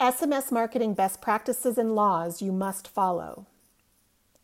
[0.00, 3.46] SMS marketing best practices and laws you must follow.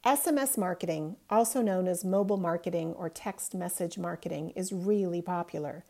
[0.05, 5.87] SMS marketing, also known as mobile marketing or text message marketing, is really popular.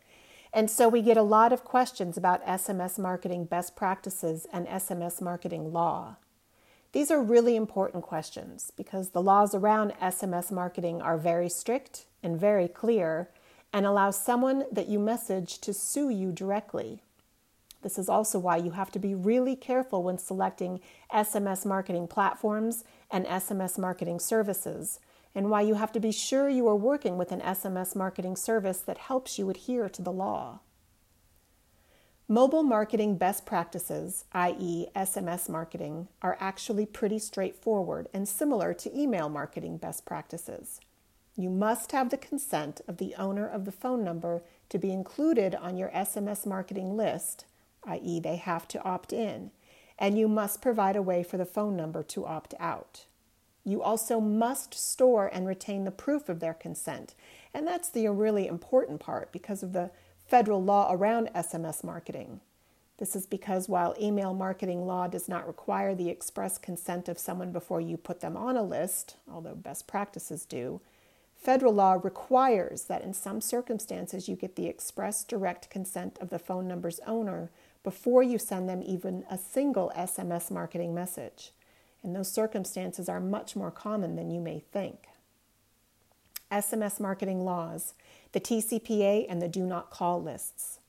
[0.53, 5.19] And so we get a lot of questions about SMS marketing best practices and SMS
[5.21, 6.15] marketing law.
[6.93, 12.39] These are really important questions because the laws around SMS marketing are very strict and
[12.39, 13.31] very clear
[13.73, 17.01] and allow someone that you message to sue you directly.
[17.87, 22.83] This is also why you have to be really careful when selecting SMS marketing platforms
[23.09, 24.99] and SMS marketing services,
[25.33, 28.79] and why you have to be sure you are working with an SMS marketing service
[28.79, 30.59] that helps you adhere to the law.
[32.27, 39.29] Mobile marketing best practices, i.e., SMS marketing, are actually pretty straightforward and similar to email
[39.29, 40.81] marketing best practices.
[41.37, 45.55] You must have the consent of the owner of the phone number to be included
[45.55, 47.45] on your SMS marketing list,
[47.87, 49.51] i.e., they have to opt in,
[49.97, 53.05] and you must provide a way for the phone number to opt out.
[53.63, 57.15] You also must store and retain the proof of their consent,
[57.53, 59.91] and that's the really important part because of the
[60.25, 62.41] federal law around SMS marketing.
[62.97, 67.51] This is because while email marketing law does not require the express consent of someone
[67.51, 70.81] before you put them on a list, although best practices do,
[71.35, 76.39] federal law requires that in some circumstances you get the express direct consent of the
[76.39, 77.51] phone number's owner
[77.87, 81.53] before you send them even a single SMS marketing message.
[82.03, 85.07] And those circumstances are much more common than you may think.
[86.51, 87.93] SMS marketing laws
[88.33, 90.79] the TCPA, and the do not call lists.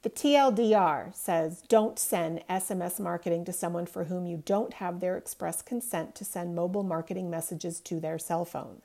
[0.00, 5.18] The TLDR says don't send SMS marketing to someone for whom you don't have their
[5.18, 8.80] express consent to send mobile marketing messages to their cell phone.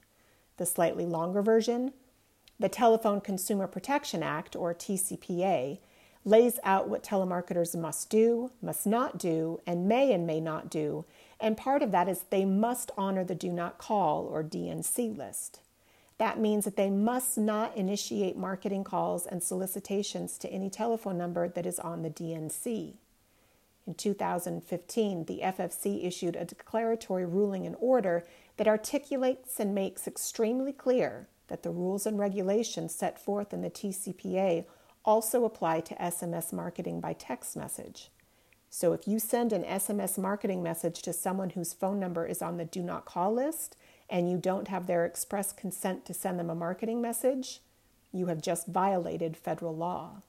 [0.58, 1.94] The slightly longer version,
[2.60, 5.80] the Telephone Consumer Protection Act, or TCPA,
[6.28, 11.06] lays out what telemarketers must do, must not do, and may and may not do,
[11.40, 15.62] and part of that is they must honor the Do Not Call, or DNC list.
[16.18, 21.48] That means that they must not initiate marketing calls and solicitations to any telephone number
[21.48, 22.96] that is on the DNC.
[23.86, 28.26] In 2015, the FCC issued a declaratory ruling and order
[28.58, 33.70] that articulates and makes extremely clear that the rules and regulations set forth in the
[33.70, 34.66] TCPA
[35.08, 38.12] also apply to SMS marketing by text message.
[38.70, 42.58] So if you send an SMS marketing message to someone whose phone number is on
[42.58, 43.78] the do not call list,
[44.10, 47.62] and you don't have their express consent to send them a marketing message,
[48.12, 50.22] you have just violated federal law.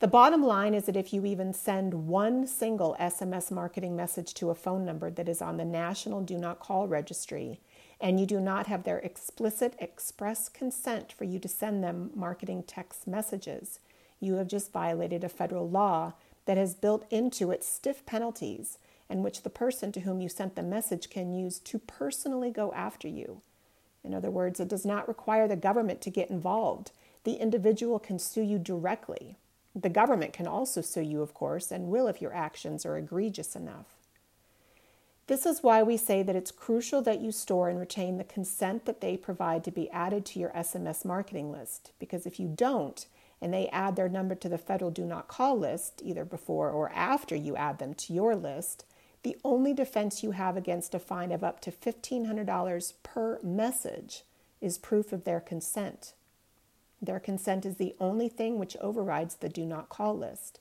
[0.00, 4.50] The bottom line is that if you even send one single SMS marketing message to
[4.50, 7.60] a phone number that is on the National Do Not Call Registry,
[8.02, 12.64] and you do not have their explicit express consent for you to send them marketing
[12.66, 13.78] text messages,
[14.18, 16.12] you have just violated a federal law
[16.44, 18.76] that has built into it stiff penalties
[19.08, 22.72] and which the person to whom you sent the message can use to personally go
[22.72, 23.40] after you.
[24.02, 26.90] In other words, it does not require the government to get involved.
[27.22, 29.36] The individual can sue you directly.
[29.76, 33.54] The government can also sue you, of course, and will if your actions are egregious
[33.54, 34.01] enough.
[35.28, 38.84] This is why we say that it's crucial that you store and retain the consent
[38.86, 43.06] that they provide to be added to your SMS marketing list, because if you don't,
[43.40, 46.90] and they add their number to the federal do not call list, either before or
[46.92, 48.84] after you add them to your list,
[49.22, 54.22] the only defense you have against a fine of up to $1,500 per message
[54.60, 56.14] is proof of their consent.
[57.00, 60.60] Their consent is the only thing which overrides the do not call list.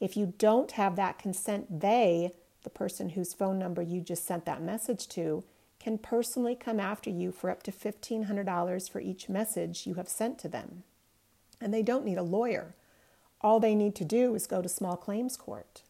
[0.00, 2.32] If you don't have that consent, they,
[2.66, 5.44] the person whose phone number you just sent that message to,
[5.78, 10.36] can personally come after you for up to $1,500 for each message you have sent
[10.40, 10.82] to them.
[11.60, 12.74] And they don't need a lawyer.
[13.40, 15.82] All they need to do is go to small claims court.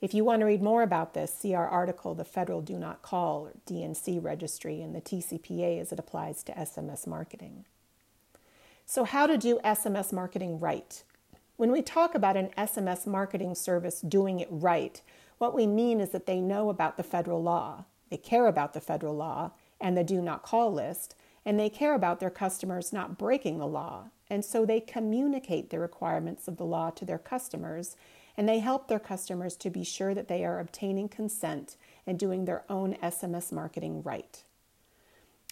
[0.00, 3.02] If you want to read more about this, see our article, The Federal Do Not
[3.02, 7.64] Call or DNC Registry and the TCPA as it applies to SMS marketing.
[8.86, 11.02] So, how to do SMS marketing right?
[11.56, 15.00] When we talk about an SMS marketing service doing it right,
[15.42, 18.80] what we mean is that they know about the federal law, they care about the
[18.80, 19.50] federal law
[19.80, 23.66] and the do not call list, and they care about their customers not breaking the
[23.66, 24.04] law.
[24.30, 27.96] And so they communicate the requirements of the law to their customers
[28.36, 32.44] and they help their customers to be sure that they are obtaining consent and doing
[32.44, 34.44] their own SMS marketing right.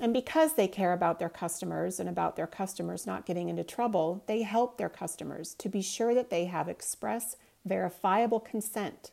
[0.01, 4.23] And because they care about their customers and about their customers not getting into trouble,
[4.29, 7.35] they help their customers to be sure that they have express,
[7.65, 9.11] verifiable consent,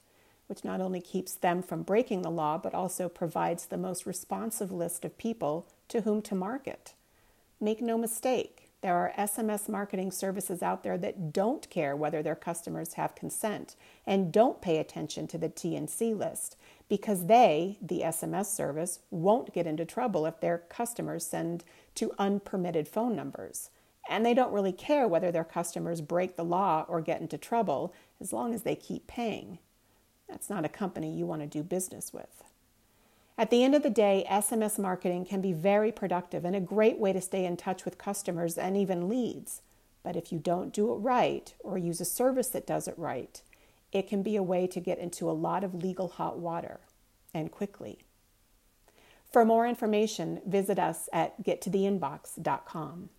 [0.47, 4.71] which not only keeps them from breaking the law, but also provides the most responsive
[4.71, 6.94] list of people to whom to market.
[7.59, 12.35] Make no mistake, there are SMS marketing services out there that don't care whether their
[12.35, 16.55] customers have consent and don't pay attention to the DNC list
[16.88, 21.63] because they, the SMS service, won't get into trouble if their customers send
[21.95, 23.71] to unpermitted phone numbers.
[24.09, 27.94] And they don't really care whether their customers break the law or get into trouble
[28.21, 29.57] as long as they keep paying.
[30.27, 32.44] That's not a company you want to do business with.
[33.38, 36.97] At the end of the day, SMS marketing can be very productive and a great
[36.97, 39.62] way to stay in touch with customers and even leads.
[40.03, 43.41] But if you don't do it right or use a service that does it right,
[43.91, 46.80] it can be a way to get into a lot of legal hot water
[47.33, 48.00] and quickly.
[49.31, 53.09] For more information, visit us at gettotheinbox.com.